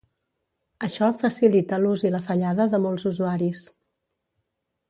Això 0.87 1.09
facilita 1.25 1.79
l'ús 1.83 2.05
i 2.09 2.13
la 2.15 2.23
fallada 2.31 2.69
de 2.75 2.83
molts 2.89 3.09
usuaris. 3.13 3.67